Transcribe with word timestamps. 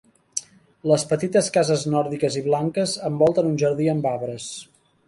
Les 0.91 1.05
petites 1.11 1.51
cases 1.57 1.85
nòrdiques 1.97 2.39
i 2.43 2.45
blanques 2.49 2.99
envolten 3.13 3.53
un 3.53 3.65
jardí 3.67 3.93
amb 3.97 4.15
arbres. 4.17 4.53